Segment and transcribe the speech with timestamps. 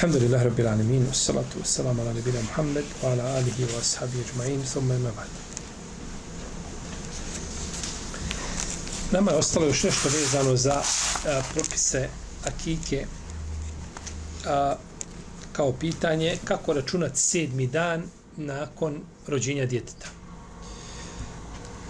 [0.00, 4.94] Alhamdulillah Rabbil Alamin, العالمين wassalamu ala nabina Muhammed, wa ala alihi wa ashabi ajma'in, thumma
[4.94, 5.28] ima ba'd.
[9.12, 12.08] Nama je ostalo još nešto vezano za a, propise
[12.44, 13.06] akike,
[14.46, 14.76] a,
[15.52, 18.02] kao pitanje kako računati sedmi dan
[18.36, 20.06] nakon rođenja djeteta.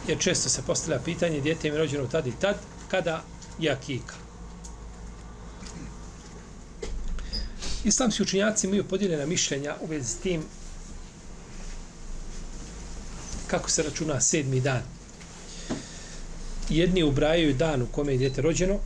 [0.09, 2.57] Jer često se postavlja pitanje, djete je rođeno tad i tad,
[2.91, 3.23] kada
[3.59, 4.15] je akika.
[7.85, 10.43] Islamski učinjaci imaju podijeljena mišljenja u vezi s tim
[13.47, 14.83] kako se računa sedmi dan.
[16.69, 18.79] Jedni ubrajaju dan u kome je djete rođeno,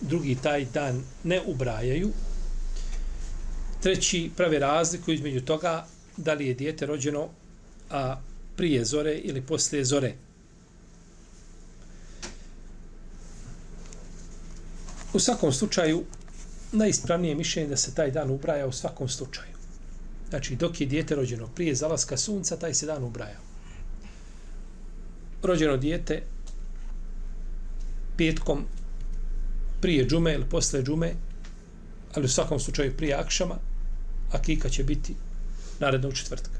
[0.00, 2.12] drugi taj dan ne ubrajaju,
[3.82, 7.28] treći prave razliku između toga da li je dijete rođeno
[7.90, 8.20] a
[8.56, 10.14] prije zore ili poslije zore.
[15.12, 16.04] U svakom slučaju,
[16.74, 19.54] najispravnije mišljenje da se taj dan ubraja u svakom slučaju.
[20.28, 23.38] Znači, dok je dijete rođeno prije zalaska sunca, taj se dan ubraja.
[25.42, 26.22] Rođeno dijete
[28.16, 28.64] petkom
[29.80, 31.14] prije džume ili posle džume,
[32.14, 33.58] ali u svakom slučaju prije akšama,
[34.32, 35.14] a kika će biti
[35.80, 36.58] narednog četvrtka.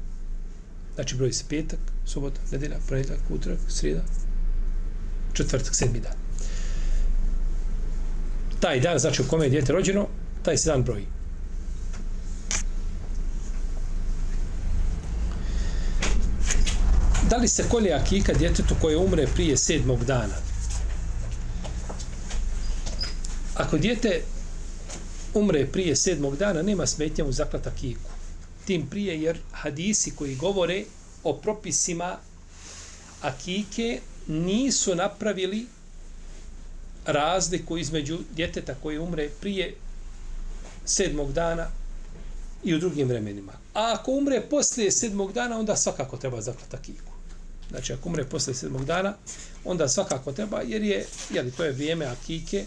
[0.95, 4.03] Znači, broji se petak, subota, nedelja, ponedjeljak, utorak, srijeda,
[5.33, 6.24] četvrtak, sedmi dan
[8.59, 10.07] taj dan, znači u kome je djete rođeno,
[10.43, 11.05] taj se dan broji.
[17.29, 20.35] Da li se kolje akika djetetu koje umre prije sedmog dana?
[23.55, 24.21] Ako djete
[25.33, 28.09] umre prije sedmog dana, nema smetnja mu zaklata kiku.
[28.65, 30.83] Tim prije, jer hadisi koji govore
[31.23, 32.17] o propisima
[33.21, 35.67] akike nisu napravili
[37.05, 39.75] razliku između djeteta koji umre prije
[40.85, 41.67] sedmog dana
[42.63, 43.51] i u drugim vremenima.
[43.73, 47.11] A ako umre poslije sedmog dana, onda svakako treba zaklata kiku.
[47.69, 49.13] Znači, ako umre poslije sedmog dana,
[49.65, 52.65] onda svakako treba, jer je, jeli, to je vrijeme akike,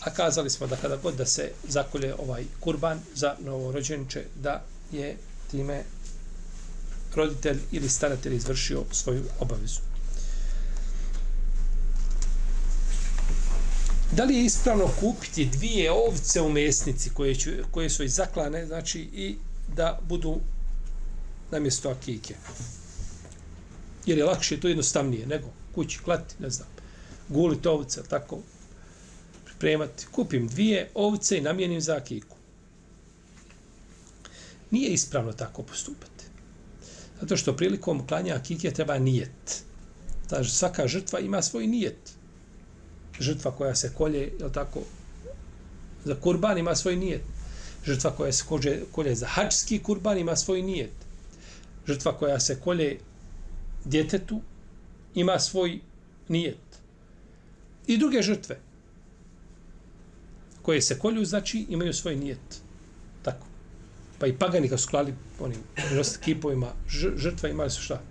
[0.00, 4.62] a kazali smo da kada god da se zakolje ovaj kurban za novorođenče, da
[4.92, 5.16] je
[5.50, 5.84] time
[7.14, 9.89] roditelj ili staratelj izvršio svoju obavezu.
[14.12, 19.00] Da li je ispravno kupiti dvije ovce u mesnici koje, ću, koje su izaklane, znači
[19.00, 19.36] i
[19.76, 20.40] da budu
[21.50, 22.34] na mjesto akike?
[24.06, 26.68] Jer je lakše to jednostavnije nego kući klati, ne znam,
[27.28, 28.38] guliti ovce, tako,
[29.44, 30.06] pripremati.
[30.12, 32.36] Kupim dvije ovce i namijenim za akiku.
[34.70, 36.24] Nije ispravno tako postupati.
[37.20, 39.62] Zato što prilikom klanja akike treba nijet.
[40.28, 42.19] Znači, svaka žrtva ima svoj nijet
[43.20, 44.80] žrtva koja se kolje, je tako,
[46.04, 47.22] za kurban ima svoj nijet.
[47.84, 50.92] Žrtva koja se kolje, kolje za hačski kurban ima svoj nijet.
[51.86, 52.98] Žrtva koja se kolje
[53.84, 54.40] djetetu
[55.14, 55.80] ima svoj
[56.28, 56.58] nijet.
[57.86, 58.58] I druge žrtve
[60.62, 62.60] koje se kolju, znači imaju svoj nijet.
[63.22, 63.46] Tako.
[64.18, 65.60] Pa i pagani kad su klali onim
[66.24, 66.72] kipovima
[67.16, 68.02] žrtva imali su šta?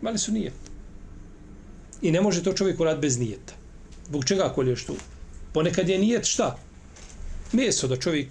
[0.00, 0.54] Imali su nijet.
[2.02, 3.59] I ne može to čovjek uraditi bez nijeta.
[4.10, 4.94] Zbog čega kolješ tu?
[5.52, 6.56] Ponekad je nijet šta?
[7.52, 8.28] Meso, da čovjek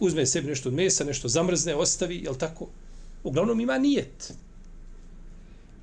[0.00, 2.66] uzme sebi nešto od mesa, nešto zamrzne, ostavi, jel tako?
[3.24, 4.32] Uglavnom ima nijet.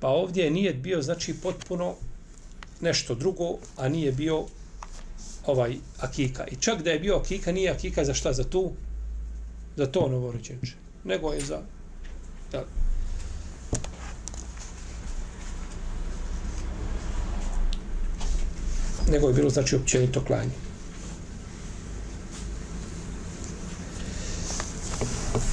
[0.00, 1.94] Pa ovdje je nijet bio, znači, potpuno
[2.80, 4.44] nešto drugo, a nije bio
[5.46, 6.46] ovaj akika.
[6.46, 8.32] I čak da je bio akika, nije akika za šta?
[8.32, 8.72] Za tu?
[9.76, 10.72] Za to novorođenče.
[11.04, 11.62] Nego je za...
[12.52, 12.64] Jel,
[19.10, 20.50] nego je bilo znači općenito klanje.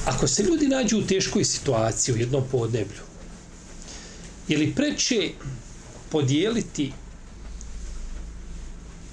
[0.06, 3.02] Ako se ljudi nađu u teškoj situaciji u jednom podneblju,
[4.48, 5.30] je li preče
[6.10, 6.92] podijeliti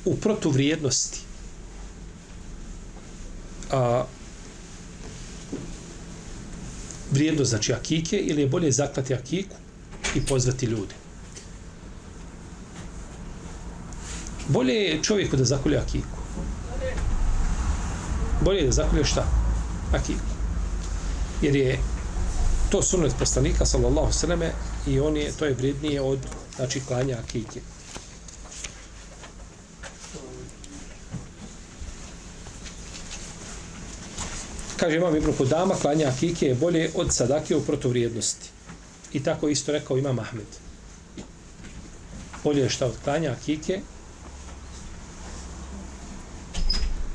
[0.05, 1.19] u protuvrijednosti
[3.71, 4.05] a,
[7.11, 9.55] vrijednost znači akike ili je bolje zaklati akiku
[10.15, 11.04] i pozvati ljude?
[14.47, 16.17] Bolje je čovjeku da zakolje akiku.
[18.41, 19.25] Bolje je da zakolje šta?
[19.93, 20.35] Akiku.
[21.41, 21.79] Jer je
[22.69, 24.51] to sunnet poslanika, sallallahu sallame,
[24.87, 26.19] i on je, to je vrednije od,
[26.55, 27.61] znači, klanja akike.
[34.77, 38.49] Kaže imam Ibn Kudama, klanja akike je bolje od sadake u protovrijednosti.
[39.13, 40.47] I tako isto rekao imam Ahmed.
[42.43, 43.81] Bolje je šta od klanja akike,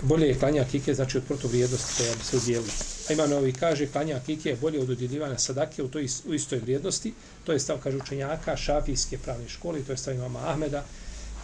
[0.02, 2.72] bolje je klanja kike, znači od protuvrijednosti koja bi se udjelila.
[3.08, 6.58] A ima novi kaže, klanja kike je bolje od udjeljivanja sadake u, toj, u istoj
[6.58, 7.14] vrijednosti.
[7.44, 10.84] To je stav, kaže učenjaka, šafijske pravne škole, to je stav imama Ahmeda,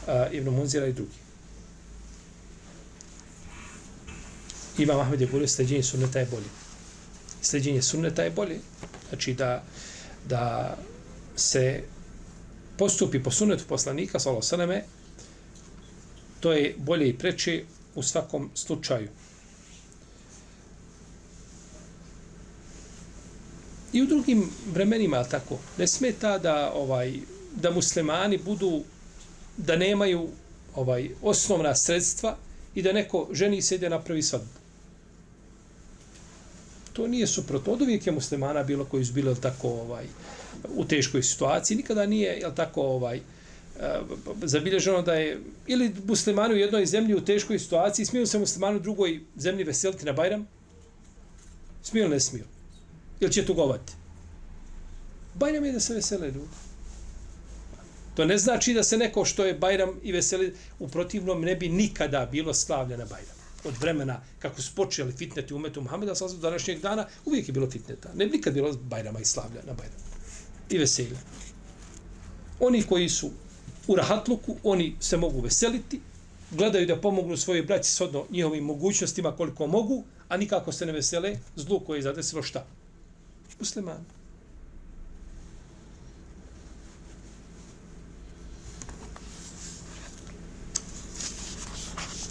[0.07, 1.27] uh, Ibn Munzira i drugi.
[4.79, 6.51] Imam Ahmed je bolje, sljeđenje sunneta je bolje.
[7.43, 8.59] Sljeđenje sunneta je bolje.
[9.09, 9.65] Znači da,
[10.29, 10.77] da
[11.37, 11.83] se
[12.79, 14.85] postupi po sunnetu poslanika, salo sveme,
[16.41, 17.65] to je bolje i preče
[17.97, 19.09] u svakom slučaju.
[23.93, 27.15] I u drugim vremenima, tako, ne smeta da ovaj
[27.57, 28.83] da muslimani budu
[29.57, 30.29] da nemaju
[30.75, 32.37] ovaj osnovna sredstva
[32.75, 34.67] i da neko ženi se ide napravi svadbu
[36.97, 37.73] to nije suprotno.
[37.73, 40.05] Od uvijek je muslimana bilo koji su bili tako ovaj,
[40.77, 41.77] u teškoj situaciji.
[41.77, 43.21] Nikada nije jel tako ovaj,
[43.81, 44.01] Eh,
[44.43, 48.81] zabilježeno da je ili muslimani u jednoj zemlji u teškoj situaciji smiju se muslimani u
[48.81, 50.47] drugoj zemlji veseliti na Bajram?
[51.83, 52.45] Smiju ili ne smiju?
[53.21, 53.93] Ili će tugovati?
[55.35, 56.57] Bajram je da se vesele ljudi.
[58.15, 61.69] To ne znači da se neko što je Bajram i veseli u protivnom ne bi
[61.69, 66.81] nikada bilo slavljena Bajram od vremena kako su počeli fitneti umetu Muhameda sa do današnjeg
[66.81, 68.09] dana, uvijek je bilo fitneta.
[68.15, 70.01] Ne bi nikad bilo Bajrama i slavlja na Bajram.
[70.71, 71.19] I veselja.
[72.61, 73.31] Oni koji su
[73.87, 76.01] u rahatluku, oni se mogu veseliti,
[76.51, 81.37] gledaju da pomognu svojoj braći shodno njihovim mogućnostima koliko mogu, a nikako se ne vesele
[81.57, 82.67] zlu koje je zadesilo šta?
[83.59, 84.05] Muslimani.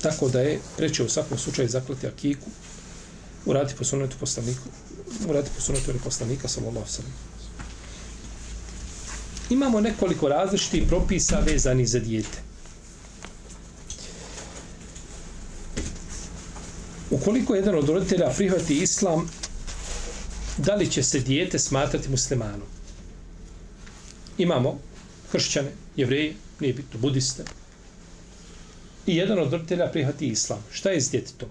[0.01, 2.49] Tako da je preče u svakom slučaju zaklati akiku,
[3.45, 4.69] uraditi po sunetu poslaniku,
[5.29, 7.34] uraditi po sunetu poslanika, sallallahu sallam.
[9.49, 12.37] Imamo nekoliko različitih propisa vezani za dijete.
[17.09, 19.29] Ukoliko jedan od roditelja prihvati islam,
[20.57, 22.67] da li će se dijete smatrati muslimanom?
[24.37, 24.79] Imamo
[25.31, 27.43] hršćane, jevreje, nije bitno, budiste,
[29.07, 30.63] i jedan od roditelja prihvati islam.
[30.71, 31.49] Šta je s djetetom?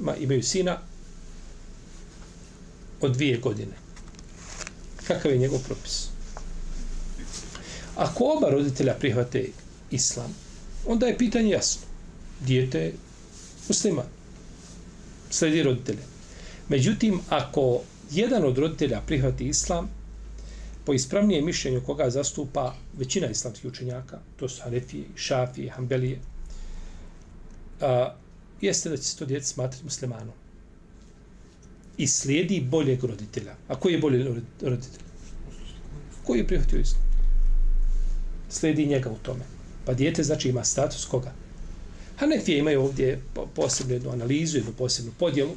[0.00, 0.78] Ma, imaju sina
[3.00, 3.72] od dvije godine.
[5.06, 6.11] Kakav je njegov propis?
[7.96, 9.48] Ako oba roditelja prihvate
[9.90, 10.34] islam,
[10.86, 11.82] onda je pitanje jasno.
[12.40, 12.94] Dijete je
[13.68, 14.06] musliman.
[15.30, 16.02] Sledi roditelje.
[16.68, 17.80] Međutim, ako
[18.10, 19.88] jedan od roditelja prihvati islam,
[20.84, 26.18] po ispravnijem mišljenju koga zastupa većina islamskih učenjaka, to su Hanefije, Šafije, Hanbelije,
[27.80, 28.14] a,
[28.60, 30.34] jeste da će se to djete smatrati muslimanom.
[31.96, 33.54] I slijedi boljeg roditelja.
[33.68, 34.24] A koji je bolji
[34.62, 35.02] roditelj?
[36.24, 37.01] Koji je prihvatio islam?
[38.52, 39.44] Slijedi njega u tome.
[39.84, 41.32] Pa dijete znači ima status koga?
[42.16, 43.20] Hanefije imaju ovdje
[43.54, 45.52] posebnu jednu analizu, jednu posebnu podjelu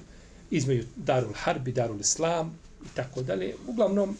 [0.52, 3.56] između Darul Harbi, Darul Islam i tako dalje.
[3.68, 4.18] Uglavnom,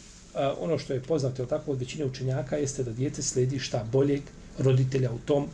[0.58, 4.20] ono što je poznato tako od većine učenjaka jeste da dijete slijedi šta boljeg
[4.58, 5.46] roditelja u tom,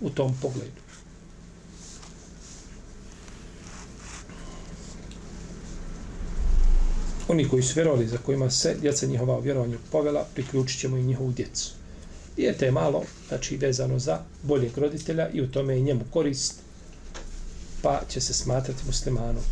[0.00, 0.80] u tom pogledu.
[7.30, 11.32] oni koji su vjerovali za kojima se djeca njihova vjerovanja povela, priključit ćemo i njihovu
[11.32, 11.79] djecu.
[12.40, 16.54] Dijete je malo, znači vezano za boljeg roditelja i u tome je njemu korist,
[17.82, 19.42] pa će se smatrati muslimanom.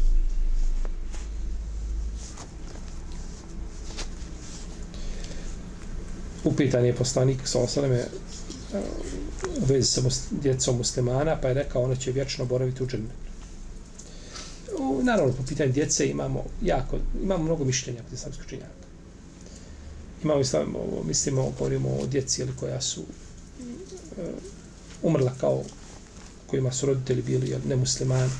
[6.44, 8.06] Upitan je poslanik sa osaleme e,
[9.60, 13.28] u vezi sa djecom muslimana, pa je rekao ona će vječno boraviti u džennetu
[15.02, 18.77] naravno, po pitanju djece imamo jako, imamo mnogo mišljenja kod islamskog činjaka.
[20.24, 24.22] Imamo, islam, mislimo, govorimo o djeci ili koja su e,
[25.02, 25.62] umrla kao
[26.46, 28.30] kojima su roditelji bili jel, nemuslimani.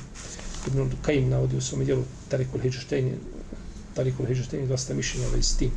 [0.67, 3.11] Ibn Kajim navodi u svom dijelu Tarikul Hidžaštejni,
[3.93, 5.71] Tarikul Hidžaštejni, dosta mišljenja ovaj s tim.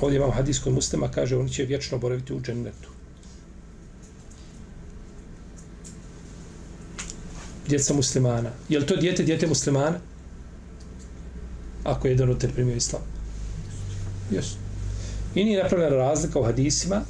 [0.00, 2.94] Ovdje imamo hadis kod muslima, kaže, oni će vječno boraviti u džennetu.
[7.68, 8.50] djeca muslimana.
[8.68, 9.98] Je li to djete, djete muslimana?
[11.84, 13.02] Ako je jedan roditelj primio islam.
[14.30, 14.56] Jesu.
[15.34, 17.00] I nije napravljena razlika u hadisima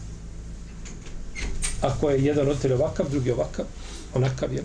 [1.81, 3.65] ako je jedan roditelj ovakav, drugi ovakav,
[4.15, 4.65] onakav je.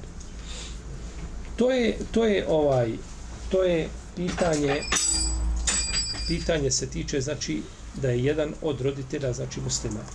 [1.56, 2.94] To je, to je ovaj,
[3.50, 4.82] to je pitanje
[6.29, 7.62] pitanje se tiče znači
[8.01, 10.06] da je jedan od roditelja znači musliman.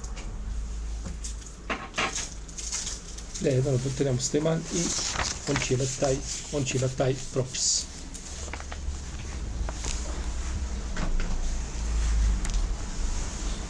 [3.41, 4.83] Da je jedan od roditelja musliman i
[5.51, 6.17] on će imati taj,
[6.53, 7.85] on će imati taj propis.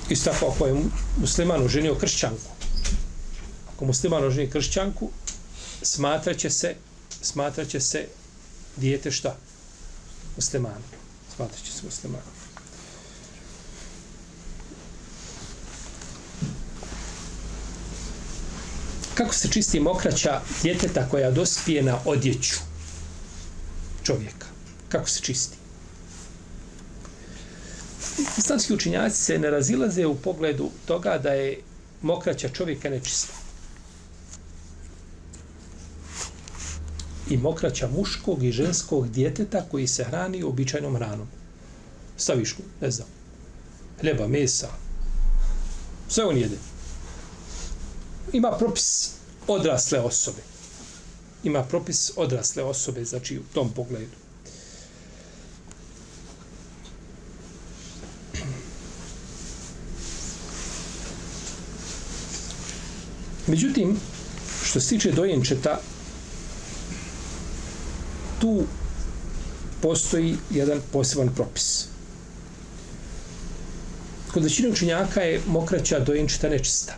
[0.08, 0.74] Isto tako ako je
[1.16, 2.50] musliman oženio kršćanku,
[3.74, 5.10] ako musliman oženi kršćanku,
[5.82, 6.74] smatraće se,
[7.22, 8.06] smatraće se
[8.76, 9.36] dijete šta?
[10.36, 10.82] Musliman.
[11.36, 12.20] Smatraće se musliman.
[19.14, 22.54] Kako se čisti mokraća djeteta koja dospije na odjeću
[24.02, 24.46] čovjeka?
[24.88, 25.63] Kako se čisti?
[28.38, 31.60] Islamski učinjaci se ne razilaze u pogledu toga da je
[32.02, 33.32] mokraća čovjeka nečista.
[37.30, 41.28] I mokraća muškog i ženskog djeteta koji se hrani običajnom hranom.
[42.16, 43.08] Staviš mu, ne znam,
[44.00, 44.68] hljeba, mesa,
[46.08, 46.56] sve on jede.
[48.32, 49.10] Ima propis
[49.46, 50.42] odrasle osobe.
[51.44, 54.23] Ima propis odrasle osobe, znači u tom pogledu.
[63.54, 63.96] Međutim,
[64.64, 65.80] što se tiče dojenčeta,
[68.40, 68.64] tu
[69.82, 71.86] postoji jedan poseban propis.
[74.32, 76.96] Kod većine učenjaka je mokraća dojenčeta nečista.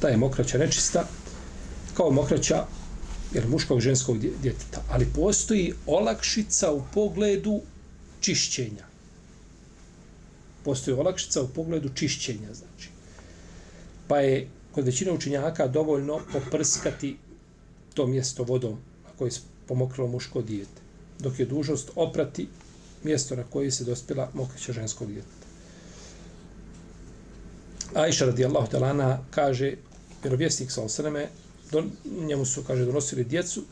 [0.00, 1.04] Ta je mokraća nečista
[1.94, 2.66] kao mokraća
[3.34, 4.82] jer muškog ženskog djeteta.
[4.90, 7.60] Ali postoji olakšica u pogledu
[8.20, 8.86] čišćenja.
[10.64, 12.88] Postoji olakšica u pogledu čišćenja, znači.
[14.08, 17.16] Pa je kod većine učinjaka dovoljno poprskati
[17.94, 19.34] to mjesto vodom na koje je
[19.66, 20.80] pomokrilo muško dijete,
[21.18, 22.48] dok je dužnost oprati
[23.04, 25.46] mjesto na koje se dospjela mokraća ženskog djeteta.
[27.94, 29.74] Aisha radijallahu talana kaže,
[30.22, 31.28] vjerovjesnik sa osaname,
[31.72, 31.90] don,
[32.26, 33.64] njemu su, kaže, donosili djecu,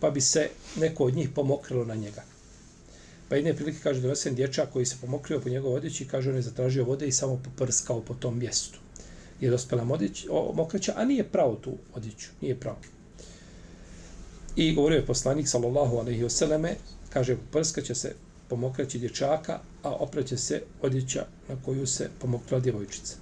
[0.00, 2.24] pa bi se neko od njih pomokrilo na njega.
[3.28, 6.42] Pa jedne prilike, kaže, donesen dječak koji se pomokrio po njegovoj odjeći, kaže, on je
[6.42, 8.81] zatražio vode i samo poprskao po tom mjestu
[9.42, 12.78] je dospela modić, o, mokraća, a nije pravo tu odjeću, nije pravo.
[14.56, 16.76] I govorio je poslanik, sallallahu alaihi vseleme,
[17.12, 18.14] kaže, prskaće se
[18.48, 23.16] pomokraći dječaka, a opraće se odjeća na koju se pomokra djevojčica.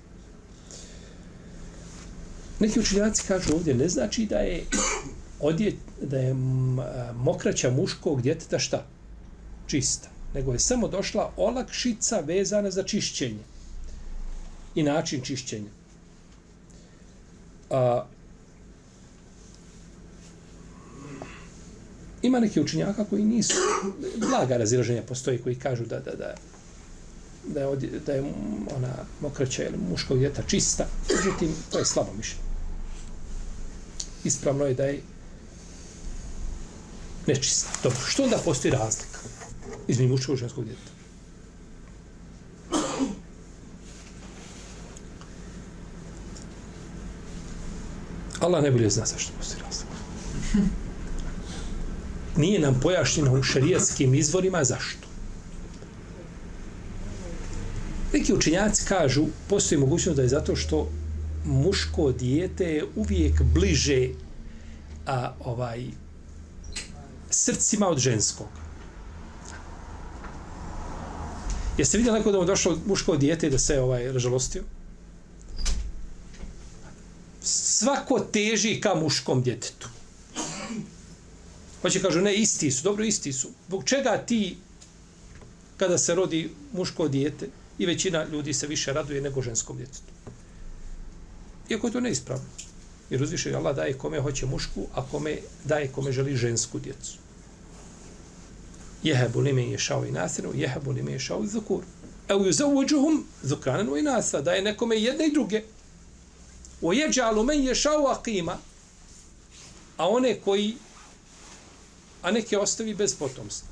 [2.60, 4.64] Neki učinjaci kažu ovdje, ne znači da je
[5.40, 5.72] odje,
[6.02, 6.34] da je
[7.14, 8.86] mokraća muškog djeteta šta?
[9.66, 10.08] Čista.
[10.34, 13.44] Nego je samo došla olakšica vezana za čišćenje
[14.74, 15.79] i način čišćenja.
[17.70, 18.04] A,
[22.22, 23.54] ima neki učinjaka koji nisu
[24.16, 26.34] blaga razilaženja postoji koji kažu da da da
[27.46, 28.20] da je, od, da je
[28.76, 30.86] ona mokraća ili muškog djeta čista.
[31.16, 32.42] Međutim to je slabo mišljenje.
[34.24, 35.02] Ispravno je da je
[37.26, 37.68] nečista.
[37.82, 39.18] Dobro što onda postoji razlika
[39.88, 40.99] između muškog i ženskog djeta
[48.40, 49.94] Allah najbolje zna zašto postoji razlika.
[52.36, 55.08] Nije nam pojašnjeno u šarijatskim izvorima zašto.
[58.12, 60.90] Neki učinjaci kažu, postoji mogućnost da je zato što
[61.44, 64.08] muško dijete je uvijek bliže
[65.06, 65.84] a ovaj
[67.30, 68.48] srcima od ženskog.
[71.78, 74.62] Jeste vidjeli neko da mu došlo muško dijete da se ovaj ražalostio?
[77.80, 79.88] Svako teži ka muškom djetetu.
[81.82, 83.48] Hoće kažu, ne, isti su, dobro, isti su.
[83.68, 84.56] Bog čega ti,
[85.76, 90.12] kada se rodi muško dijete, i većina ljudi se više raduje nego ženskom djetetu.
[91.70, 92.44] Iako je to neispravno.
[93.10, 97.16] Jer uzviše Allah daje kome hoće mušku, a kome daje kome želi žensku djecu.
[99.02, 101.84] Jehebu li me je šao i nasinu, jehebu li me je šao i zukur.
[102.28, 105.62] Evo ju zauđuhum zukranan i nasa, daje nekome jedne i druge
[106.82, 108.56] o jeđalu men ješao akima,
[109.96, 110.76] a one koji,
[112.22, 113.68] a neke ostavi bez potomstva.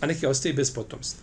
[0.00, 1.20] A neke ostavi bez potomstva.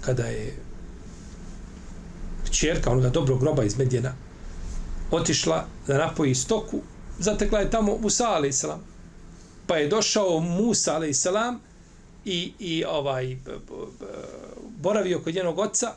[0.00, 0.56] Kada je
[2.50, 4.14] čerka onoga dobrog groba iz Medjena
[5.10, 6.80] otišla da napoji stoku,
[7.18, 8.54] zatekla je tamo Musa alaih
[9.66, 11.16] Pa je došao Musa alaih
[12.24, 13.36] i, i ovaj
[14.78, 15.92] boravio kod njenog oca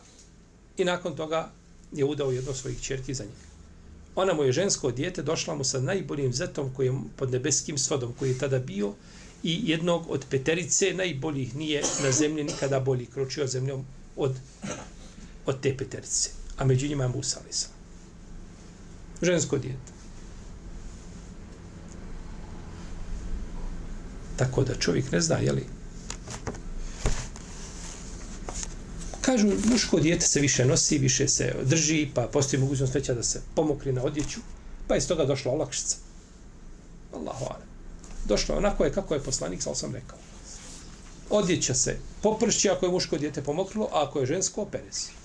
[0.78, 1.52] i nakon toga
[1.92, 3.48] je udao jedno svojih čerki za njega.
[4.16, 8.14] ona mu je žensko dijete, došla mu sa najboljim zetom koji je pod nebeskim svodom,
[8.20, 8.94] koji je tada bio
[9.44, 14.36] i jednog od peterice najboljih nije na zemlji nikada bolji kročio zemljom od,
[15.46, 16.30] od te peterice.
[16.58, 17.68] A među njima je Musa Alisa.
[19.22, 19.92] Žensko dijete.
[24.36, 25.66] Tako da čovjek ne zna, jeli,
[29.28, 33.42] kažu, muško dijete se više nosi, više se drži, pa postoji mogućnost veća da se
[33.56, 34.40] pomokri na odjeću,
[34.88, 35.98] pa iz toga došla olakšica.
[37.14, 37.66] Allahu ala.
[38.26, 40.18] Došlo je onako je kako je poslanik, sal sam rekao.
[41.30, 45.17] Odjeća se popršći ako je muško dijete pomokrilo, a ako je žensko, opere se.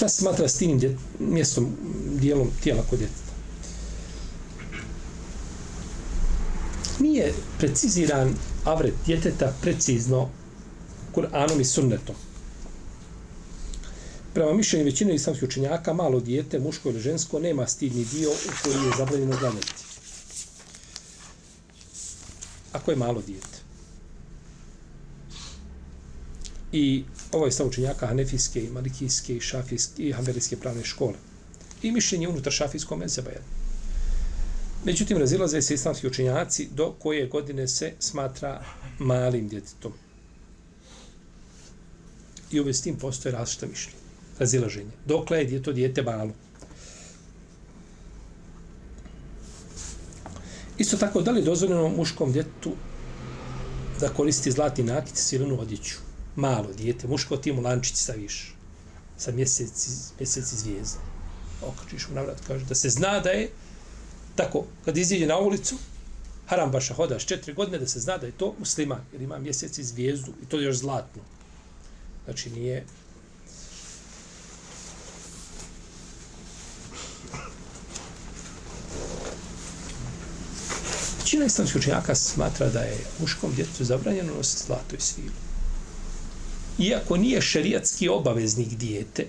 [0.00, 1.76] Šta se smatra s tim djet, mjestom,
[2.20, 3.30] dijelom tijela kod djeteta?
[7.00, 10.28] nije preciziran avret djeteta precizno
[11.14, 12.14] Kur'anom i sunnetom.
[14.34, 18.74] Prema mišljenju većine islamskih učenjaka, malo dijete, muško ili žensko, nema stidni dio u koji
[18.74, 19.84] je zabranjeno gledati.
[22.72, 23.58] Ako je malo dijete.
[26.72, 31.14] I ovo je stav učenjaka Hanefijske, i Malikijske, i Šafijske, i Hanbelijske pravne škole.
[31.82, 33.46] I mišljenje unutar Šafijskog mezeba jedno.
[34.84, 38.64] Međutim, razilaze se islamski učenjaci do koje godine se smatra
[38.98, 39.92] malim djetetom.
[42.52, 43.98] I uvijek s tim postoje različita mišljenja.
[44.38, 44.90] Razilaženje.
[45.06, 46.30] Dokle je djeto djete malo?
[50.78, 52.72] Isto tako, da li je dozvoljeno muškom djetu
[54.00, 56.09] da koristi zlatni nakit i silenu odjeću?
[56.36, 58.54] Malo dijete, muško ti mu lančić staviš
[59.18, 60.98] sa mjeseci, mjeseci zvijezda.
[61.62, 63.50] Okačiš mu navrat, kaže da se zna da je
[64.36, 65.76] tako, kad iziđe na ulicu,
[66.46, 69.78] Haram Baša hodaš četiri godine da se zna da je to musliman, jer ima mjesec
[69.78, 71.22] i zvijezdu i to je još zlatno.
[72.24, 72.84] Znači nije...
[81.18, 85.49] Većina islamskih učenjaka smatra da je muškom djetu zabranjeno nositi zlato i svilu.
[86.80, 89.26] Iako nije šerijatski obaveznik dijete,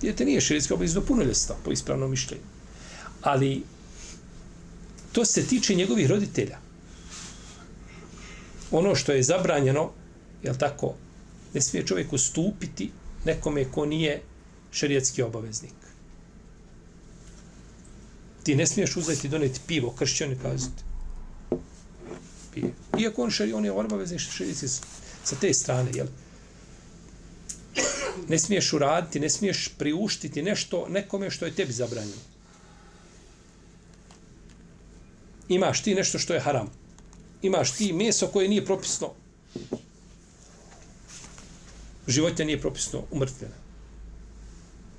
[0.00, 2.42] dijete nije šerijatski obaveznik do punoljestva, po ispravnom mišljenju.
[3.22, 3.62] Ali
[5.12, 6.58] to se tiče njegovih roditelja.
[8.70, 9.90] Ono što je zabranjeno,
[10.42, 10.94] je tako,
[11.54, 12.90] ne smije čovjek ustupiti
[13.24, 14.22] nekome ko nije
[14.72, 15.72] šerijatski obaveznik.
[18.42, 20.82] Ti ne smiješ uzeti doneti pivo, kršćani i kazati.
[22.54, 22.72] Pije.
[22.98, 24.68] Iako on, šeri, on je obaveznik šerijetski
[25.24, 26.06] sa te strane, jel?
[28.28, 32.34] Ne smiješ uraditi, ne smiješ priuštiti nešto nekome što je tebi zabranjeno.
[35.48, 36.70] imaš ti nešto što je haram.
[37.42, 39.10] Imaš ti meso koje nije propisno.
[42.06, 43.54] Životinja nije propisno umrtvljena.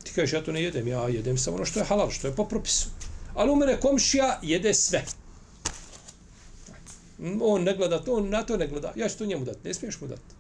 [0.04, 2.36] Ti kažeš, ja to ne jedem, ja jedem samo ono što je halal, što je
[2.36, 2.90] po propisu.
[3.34, 5.06] Ali umre komšija, jede sve.
[7.42, 8.94] On ne gleda to, on na to ne gleda.
[8.96, 10.36] Ja ću to njemu dati, ne smiješ mu dati.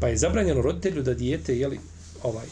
[0.00, 1.80] Pa je zabranjeno roditelju da dijete, jeli,
[2.22, 2.46] ovaj,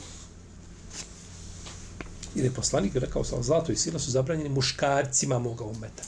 [2.35, 6.03] Jer je poslanik rekao sa zlato i sila su zabranjeni muškarcima moga umeta.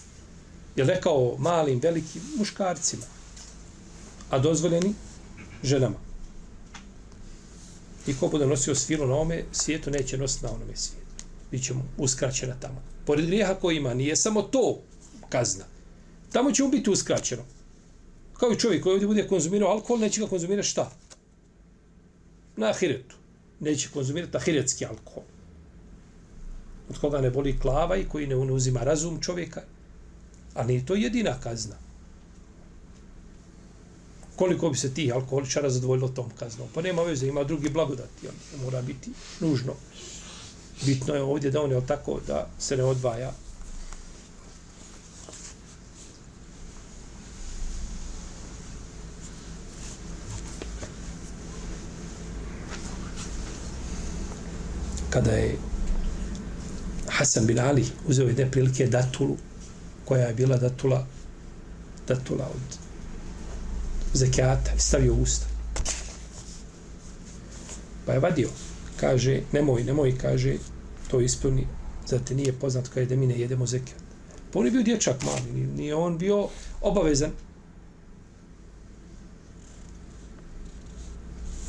[0.77, 3.03] Je rekao malim, velikim muškarcima.
[4.31, 4.95] A dozvoljeni
[5.63, 5.97] ženama.
[8.07, 11.02] I ko bude nosio svilu na ome svijetu, neće nositi na onome svijetu.
[11.53, 12.83] Biće mu uskraćena tamo.
[13.07, 14.81] Pored grijeha koji ima, nije samo to
[15.29, 15.65] kazna.
[16.33, 17.43] Tamo će mu biti uskraćeno.
[18.39, 20.91] Kao i čovjek koji ovdje bude konzumirao alkohol, neće ga konzumirati šta?
[22.57, 23.17] Na ahiretu.
[23.61, 25.23] Neće konzumirati ahiretski alkohol
[26.93, 29.63] od koga ne boli klava i koji ne uzima razum čovjeka.
[30.55, 31.77] A nije to jedina kazna.
[34.37, 36.69] Koliko bi se ti alkoholičara zadovoljilo tom kaznom?
[36.75, 38.29] Pa nema veze, ima drugi blagodati.
[38.29, 39.11] On mora biti
[39.41, 39.73] nužno.
[40.87, 43.33] Bitno je ovdje da on je tako da se ne odvaja
[55.13, 55.59] kada je
[57.09, 59.37] Hasan bin Ali uzeo jedne prilike datulu,
[60.05, 61.07] koja je bila datula,
[62.09, 62.79] datula od
[64.13, 65.47] zekijata, stavio usta.
[68.07, 68.49] Pa je vadio,
[69.03, 70.57] kaže, nemoj, nemoj, kaže,
[71.11, 71.67] to ispuni,
[72.07, 73.99] zato te nije poznat kada je da mi ne jedemo zekijat.
[74.53, 76.49] Pa on je bio dječak mali, nije on bio
[76.81, 77.31] obavezan.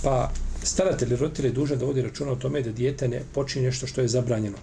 [0.04, 0.32] Pa
[0.64, 4.02] staratelj roditelj je dužan da vodi računa o tome da dijete ne počinje nešto što
[4.02, 4.58] je zabranjeno.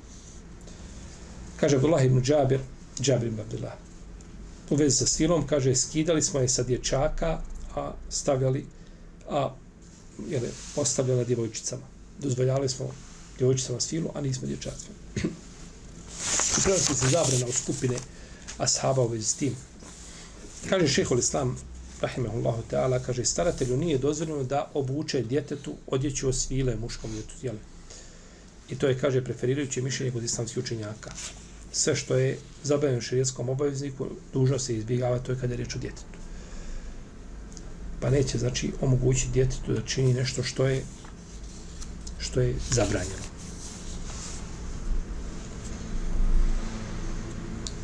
[1.57, 2.61] Kaže Abdullah ibn Džabir,
[3.01, 3.75] Džabir ibn Abdullah.
[4.71, 7.39] U vezi sa silom, kaže, skidali smo je sa dječaka,
[7.75, 8.67] a stavljali,
[9.31, 9.55] a
[10.29, 11.90] jele, postavljala djevojčicama.
[12.23, 12.91] Dozvoljali smo
[13.39, 14.95] djevojčicama svilu, a nismo dječacima.
[16.59, 17.97] I prenosi se zabrana u skupine
[18.59, 19.57] ashaba u vezi s tim.
[20.69, 21.57] Kaže šehol islam,
[22.01, 27.55] rahimahullahu ta'ala, kaže, staratelju nije dozvoljeno da obuče djetetu odjeću od svile muškom djetu, jel?
[28.71, 31.11] I to je, kaže, preferirajuće mišljenje kod islamskih učenjaka.
[31.73, 35.79] Sve što je zabranjeno širijetskom obavezniku, dužno se izbjegava, to je kada je riječ o
[35.79, 36.19] djetetu.
[38.01, 40.85] Pa neće, znači, omogućiti djetetu da čini nešto što je
[42.21, 43.31] što je zabranjeno.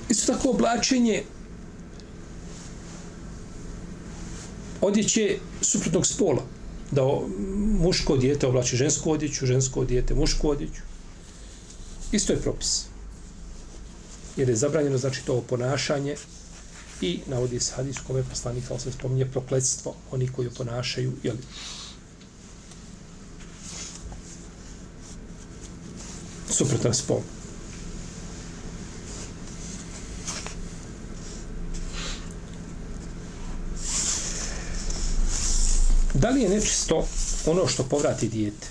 [0.09, 1.22] Isto tako oblačenje
[4.81, 6.42] odjeće suprotnog spola.
[6.90, 7.03] Da
[7.81, 10.83] muško dijete oblači žensku odjeću, žensko dijete mušku odjeću.
[12.12, 12.85] Isto je propis.
[14.37, 16.16] Jer je zabranjeno, znači, to ponašanje
[17.01, 21.37] i navodi se hadis kome poslanik, ali se spominje prokledstvo oni koji ponašaju, jel,
[26.57, 27.21] suprotan spol.
[36.14, 37.07] Da li je nečisto
[37.47, 38.66] ono što povrati dijete?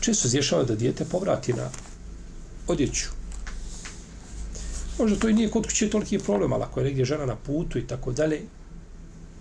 [0.00, 1.70] Često zješava da dijete povrati na
[2.66, 3.06] odjeću.
[4.98, 7.78] Možda to i nije kod kuće toliki problem, ali ako je negdje žena na putu
[7.78, 8.42] i tako dalje,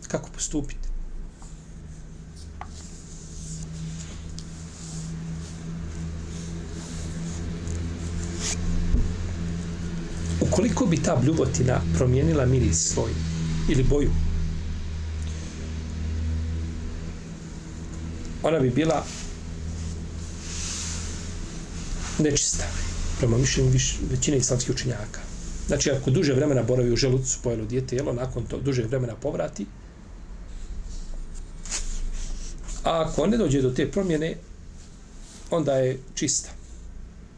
[0.07, 0.86] kako postupiti?
[10.47, 13.11] Ukoliko bi ta bljubotina promijenila miris svoj,
[13.69, 14.11] ili boju.
[18.43, 19.05] Ona bi bila
[22.19, 22.63] nečista,
[23.19, 23.71] prema mišljenju
[24.09, 25.19] većine islamskih učenjaka.
[25.67, 29.65] Znači, ako duže vremena boravi u želucu pojelo dijete jelo, nakon to duže vremena povrati,
[32.83, 34.35] a ako ne dođe do te promjene,
[35.51, 36.49] onda je čista,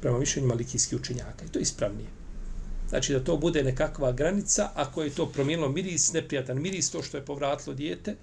[0.01, 1.45] prema mišljenju malikijskih učenjaka.
[1.45, 2.18] I to je ispravnije.
[2.89, 7.17] Znači da to bude nekakva granica, ako je to promijenilo miris, neprijatan miris, to što
[7.17, 8.15] je povratilo dijete,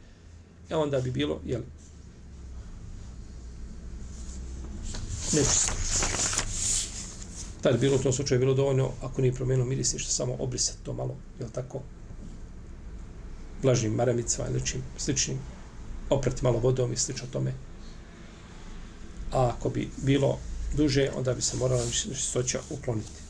[0.70, 1.60] e onda bi bilo, jel,
[5.32, 5.72] nečisto.
[7.60, 10.78] Tad bi bilo u tom slučaju bilo dovoljno, ako nije promijenilo miris, ništa samo obrisati
[10.82, 11.80] to malo, jel tako,
[13.62, 15.38] vlažnim maramicama ili čim sličnim,
[16.10, 17.52] oprati malo vodom i slično tome.
[19.32, 20.38] A ako bi bilo
[20.76, 23.25] duže, onda bi se morala čistoća ukloniti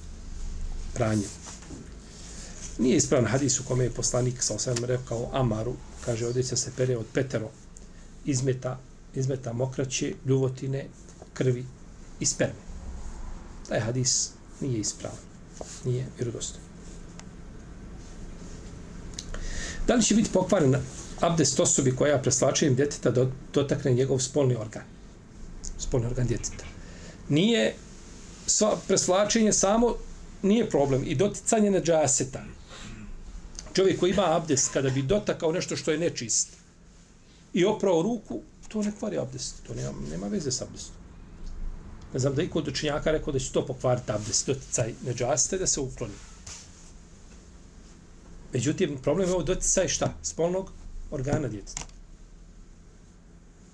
[0.97, 1.29] pranje.
[2.79, 6.97] Nije ispravan hadis u kome je poslanik sa osam rekao Amaru, kaže, odjeća se pere
[6.97, 7.51] od petero
[8.25, 8.79] izmeta,
[9.15, 10.87] izmeta mokraće, ljuvotine,
[11.35, 11.65] krvi
[12.21, 12.67] i sperme.
[13.69, 14.31] Taj hadis
[14.61, 15.19] nije ispravan.
[15.85, 16.67] Nije vjerodostojno.
[19.87, 20.77] Da li će biti pokvaren
[21.21, 24.83] abdest osobi koja preslačajem djeteta dotakne njegov spolni organ?
[25.79, 26.65] Spolni organ djeteta.
[27.29, 27.75] Nije
[28.47, 29.95] sva preslačenje samo
[30.47, 31.03] nije problem.
[31.07, 32.45] I doticanje na džaseta.
[33.75, 36.49] Čovjek koji ima abdest, kada bi dotakao nešto što je nečist
[37.53, 39.63] i oprao ruku, to ne kvari abdest.
[39.67, 40.95] To nema, nema veze s abdestom.
[42.13, 45.59] Ne znam da i kod učenjaka rekao da će to pokvariti abdest, doticaj na džasete
[45.59, 46.15] da se ukloni.
[48.53, 50.15] Međutim, problem je ovo doticaj šta?
[50.23, 50.73] Spolnog
[51.11, 51.96] organa djeteta.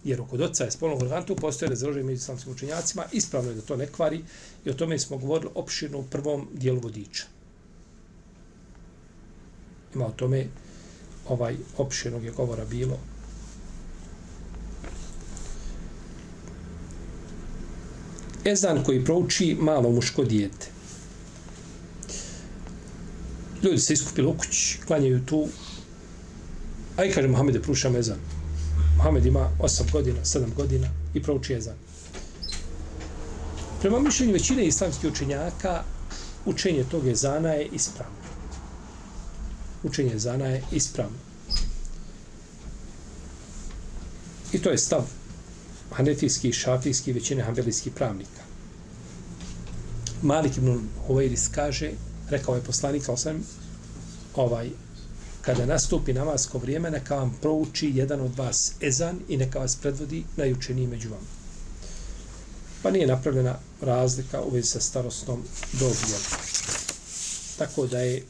[0.05, 3.63] Jer kod oca je spolnog organa, tu postoje razloženje među islamskim učenjacima, ispravno je da
[3.63, 4.25] to ne kvari
[4.65, 7.25] i o tome smo govorili opširno u prvom dijelu vodiča.
[9.95, 10.47] Ima o tome
[11.29, 12.99] ovaj opširnog je govora bilo.
[18.45, 20.67] Ezan koji prouči malo muško dijete.
[23.63, 25.49] Ljudi se iskupili u kući, klanjaju tu.
[26.97, 28.32] Aj kaže Mohamede, prušam ezan.
[29.03, 31.75] Mohamed ima 8 godina, 7 godina i prouči jezan.
[33.81, 35.83] Prema mišljenju većine islamskih učenjaka,
[36.45, 38.17] učenje tog ezana je ispravno.
[39.83, 41.17] Učenje ezana je ispravno.
[44.53, 45.03] I to je stav
[45.93, 48.43] hanefijski šafijski većine hanbelijskih pravnika.
[50.23, 51.91] Malik ibn Huvairis kaže,
[52.31, 53.43] rekao je poslanik, sam,
[54.35, 54.71] ovaj,
[55.43, 60.25] kada nastupi namasko vrijeme, neka vam prouči jedan od vas ezan i neka vas predvodi
[60.37, 61.27] najučeniji među vama.
[62.83, 66.23] Pa nije napravljena razlika u vezi sa starostnom dobijem.
[67.59, 68.23] Tako da je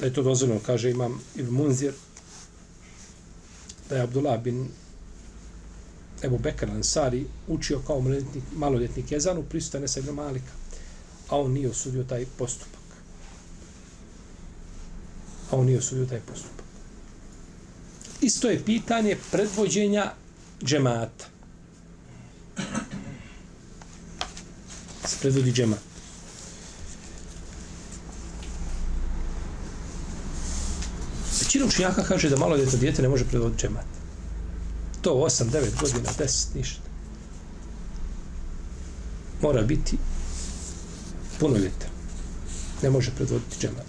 [0.00, 1.92] da je to dozvoljeno, kaže imam Ibn Munzir,
[3.88, 4.68] da je Abdullah bin
[6.22, 10.52] Ebu Bekar Ansari učio kao maloljetnik, maloljetnik jezanu, prisutan Nesa ibn Malika.
[11.28, 12.83] A on nije osudio taj postupak.
[15.50, 16.64] A on nije osudio taj postupak.
[18.20, 20.12] Isto je pitanje predvođenja
[20.64, 21.26] džemata.
[25.04, 25.78] Se predvodi džemat.
[31.40, 33.86] Većina učenjaka kaže da malo djeta djete ne može predvoditi džemat.
[35.02, 36.82] To 8, 9 godina, 10, ništa.
[39.42, 39.98] Mora biti
[41.40, 41.90] punoljetan.
[42.82, 43.86] Ne može predvoditi džemat.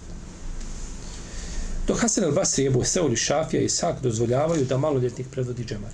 [1.95, 5.93] Dok Hasan al-Basri, Ebu Seuli, Šafija i Sak dozvoljavaju da maloljetnik predvodi džemat.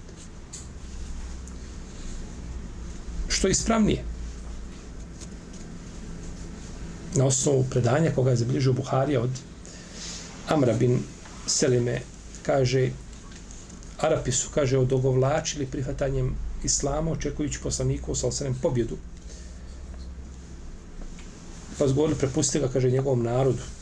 [3.28, 4.04] Što je ispravnije?
[7.16, 9.30] Na osnovu predanja koga je zabilježio Buharija od
[10.48, 10.98] Amra bin
[11.48, 12.00] Selime
[12.44, 12.90] kaže
[14.00, 18.98] Arapi su, kaže, odogovlačili prihvatanjem Islama, očekujući poslaniku sa osanem pobjedu.
[21.78, 23.81] Pa zgovorili, prepustili ga, kaže, njegovom narodu.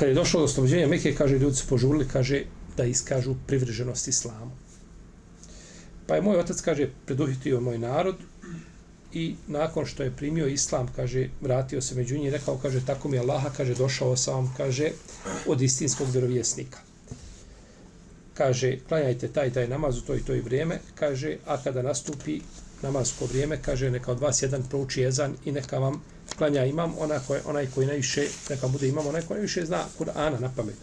[0.00, 2.44] Kad je došlo do oslobođenja Mekije, kaže, ljudi su požurili, kaže,
[2.76, 4.52] da iskažu privrženost Islamu.
[6.06, 8.16] Pa je moj otac, kaže, preduhitio moj narod
[9.12, 13.08] i nakon što je primio islam, kaže, vratio se među njih i rekao, kaže, tako
[13.08, 14.90] mi je Allaha, kaže, došao sam vam, kaže,
[15.46, 16.78] od istinskog vjerovjesnika.
[18.34, 22.40] Kaže, klanjajte taj taj namaz u to i to i vrijeme, kaže, a kada nastupi
[22.82, 26.02] namazsko vrijeme, kaže, neka od vas jedan prouči jezan i neka vam
[26.40, 30.40] klanja imam, ona koje, onaj koji najviše, neka bude imam, onaj koji najviše zna Kur'ana
[30.40, 30.76] na pamet.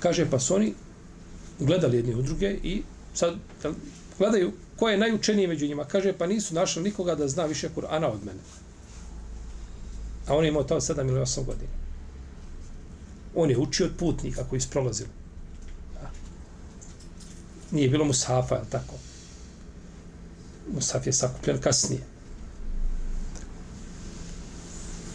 [0.00, 0.74] Kaže, pa su oni
[1.58, 2.82] gledali jedni u druge i
[3.14, 3.34] sad
[4.18, 5.84] gledaju ko je najučeniji među njima.
[5.84, 8.42] Kaže, pa nisu našli nikoga da zna više Kur'ana od mene.
[10.26, 11.72] A on je imao tamo 7 ili 8 godina.
[13.34, 15.10] On je učio od putnika koji su prolazili.
[17.70, 18.94] Nije bilo Musafa, tako?
[20.74, 22.17] Musaf je sakupljen kasnije.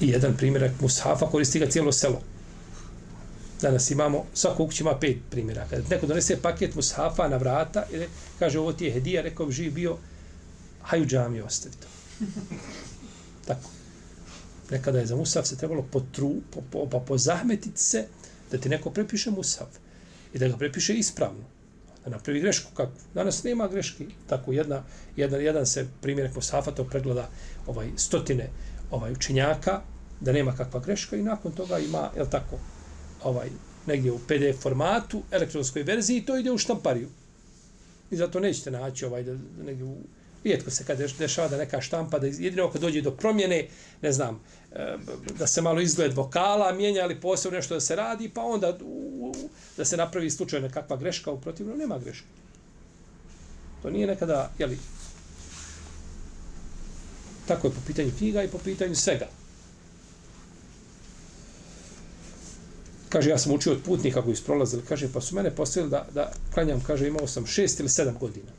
[0.03, 2.21] I jedan primjerak Musafa koristi ga cijelo selo.
[3.61, 5.65] Danas imamo, svako kući ima pet primjera.
[5.69, 8.05] Kada neko donese paket mushafa na vrata, i
[8.39, 9.97] kaže ovo ti je hedija, rekao bi živ bio,
[10.81, 11.87] haju džami ostavi to.
[13.47, 13.69] Tako.
[14.71, 18.05] Nekada je za mushaf se trebalo potru, po, po, pa pozahmetiti se
[18.51, 19.69] da ti neko prepiše mushaf
[20.33, 21.43] i da ga prepiše ispravno.
[22.03, 22.91] Da napravi grešku kako.
[23.13, 24.07] Danas nema greški.
[24.27, 24.83] Tako jedna,
[25.15, 27.29] jedan, jedan se primjerak mushafa to pregleda
[27.67, 28.49] ovaj stotine
[28.91, 29.81] ovaj učenjaka
[30.23, 32.59] da nema kakva greška i nakon toga ima, je tako,
[33.23, 33.49] ovaj
[33.85, 37.09] negdje u PDF formatu, elektronskoj verziji, to ide u štampariju.
[38.11, 39.95] I zato nećete naći ovaj da, da negdje u
[40.43, 43.67] rijetko se kad dešava da neka štampa, da jedino kad dođe do promjene,
[44.01, 44.39] ne znam,
[44.71, 44.97] eh,
[45.39, 49.33] da se malo izgled vokala mijenja, ali posebno nešto da se radi, pa onda u,
[49.77, 52.27] da se napravi slučaj kakva greška, u protivnom nema greške.
[53.81, 54.77] To nije nekada, jeli,
[57.47, 59.27] tako je po pitanju knjiga i po pitanju svega.
[63.13, 66.07] Kaže, ja sam učio od putnika koji su prolazili, kaže, pa su mene postavili da,
[66.13, 68.51] da klanjam, kaže, imao sam šest ili sedam godina.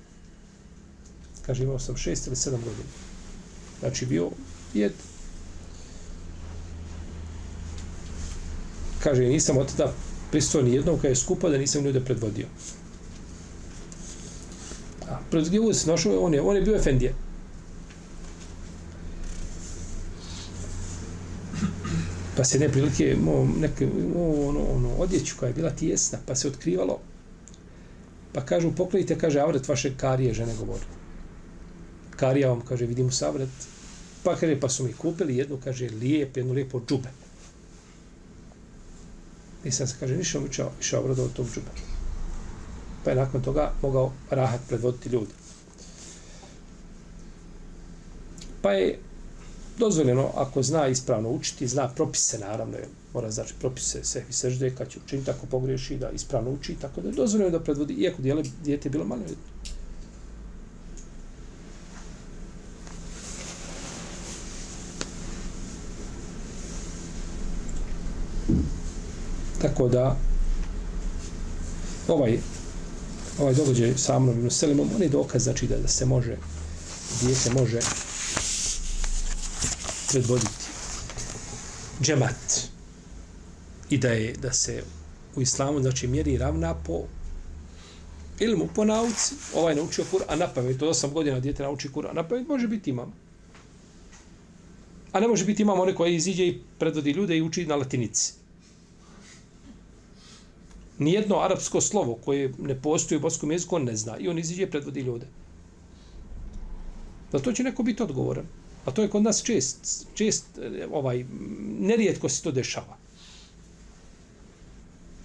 [1.47, 2.89] Kaže, imao sam šest ili sedam godina.
[3.81, 4.31] Znači, bio
[4.75, 4.93] jed.
[9.03, 9.93] Kaže, nisam od tada
[10.31, 12.47] pristao ni jednom kada je skupa da nisam ljude predvodio.
[15.09, 17.15] A, predvodio se našao, on je, on je bio efendije.
[22.45, 26.49] Pa se jedne prilike imao neke, ono, ono, odjeću koja je bila tijesna, pa se
[26.49, 26.99] otkrivalo,
[28.33, 30.85] pa kažu, poklijte, kaže, avret vaše karije, žene govori.
[32.17, 33.49] Karija vam, kaže, vidim savret,
[34.23, 37.09] pa kaže, pa su mi kupili jednu, kaže, lijep, jednu lijepo džube.
[39.65, 41.71] Nisam se, kaže, nišao mi čao, išao avret od tog džube.
[43.05, 45.33] Pa je nakon toga mogao rahat predvoditi ljudi.
[48.63, 48.99] Pa je
[49.79, 52.77] dozvoljeno ako zna ispravno učiti, zna propise naravno,
[53.15, 57.01] mora znači propise se i sežde kad će učiniti ako pogriješi da ispravno uči, tako
[57.01, 59.23] da je dozvoljeno da predvodi, iako dijele, dijete je bilo malo
[69.63, 70.17] Tako da
[72.09, 72.39] ovaj
[73.41, 76.37] ovaj događaj sa Amrom i Selimom, on je dokaz znači da, da se može
[77.21, 77.81] dijete može
[80.15, 80.67] predvoditi
[82.03, 82.71] džemat
[83.91, 84.83] i da je da se
[85.37, 87.03] u islamu znači mjeri ravna po
[88.41, 92.13] ilmu, po nauci ovaj naučio kur, a napamet od 8 godina djete nauči kur, a
[92.13, 93.13] napamet može biti imam
[95.13, 98.33] a ne može biti imam onaj koji iziđe i predvodi ljude i uči na latinici
[100.99, 104.17] Nijedno arapsko slovo koje ne postoji u boskom jeziku, on ne zna.
[104.19, 105.27] I on iziđe i predvodi ljude.
[107.33, 108.47] Za to će neko biti odgovoran.
[108.85, 110.59] A to je kod nas čest, čest,
[110.93, 111.25] ovaj,
[111.81, 112.97] nerijetko se to dešava.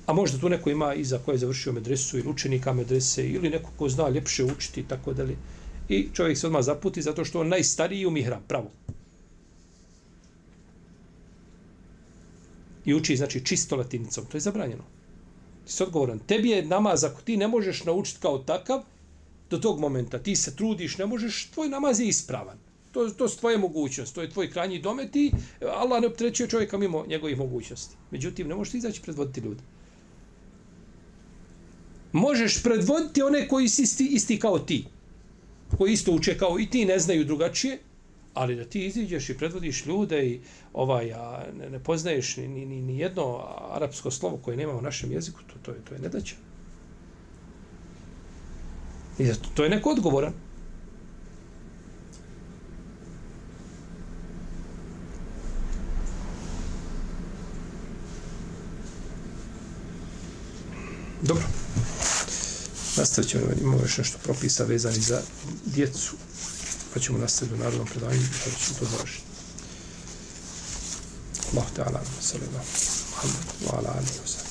[0.06, 3.70] A možda tu neko ima iza koje je završio medresu ili učenika medrese ili neko
[3.78, 5.36] ko zna ljepše učiti i tako dalje.
[5.90, 8.72] I čovjek se odmah zaputi zato što on najstariji u mihram, pravo.
[12.86, 14.26] I uči, znači, čisto latinicom.
[14.26, 14.84] To je zabranjeno.
[15.66, 16.20] Ti si odgovoran.
[16.20, 18.82] Tebi je namaz, ako ti ne možeš naučiti kao takav,
[19.50, 22.58] do tog momenta ti se trudiš, ne možeš, tvoj namaz je ispravan.
[22.92, 26.50] To, to su tvoje mogućnosti, to je tvoj krajnji domet i e, Allah ne optrećuje
[26.50, 27.96] čovjeka mimo njegovih mogućnosti.
[28.12, 29.62] Međutim, ne možeš izaći predvoditi ljudi.
[32.12, 34.86] Možeš predvoditi one koji su isti, isti kao ti.
[35.78, 37.80] Koji isto uče kao i ti, ne znaju drugačije,
[38.34, 40.40] ali da ti iziđeš i predvodiš ljude i
[40.74, 45.12] ovaj, a ne, ne poznaješ ni, ni, ni jedno arapsko slovo koje nema u našem
[45.12, 46.36] jeziku, to, to, je, to je nedaća.
[49.20, 50.34] I zato, to je neko odgovoran.
[61.22, 61.44] Dobro.
[62.98, 65.22] Nastavit ćemo, imamo još nešto propisa vezani za
[65.66, 66.16] djecu,
[66.94, 69.24] pa ćemo nastaviti u narodnom predavanju, pa ćemo to završiti.
[71.54, 72.90] Allah ta'ala, sallallahu alaihi wa
[73.22, 74.49] sallam, wa ala alihi wa sallam.